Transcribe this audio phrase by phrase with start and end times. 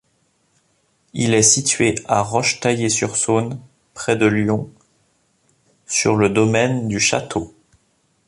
[1.13, 3.59] Il est situé à Rochetaillée-sur-Saône,
[3.93, 4.67] près de Lyon,
[5.85, 7.53] sur le domaine du château.